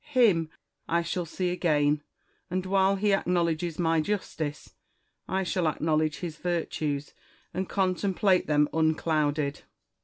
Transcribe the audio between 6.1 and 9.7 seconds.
his virtues, and contemplate them unclouded.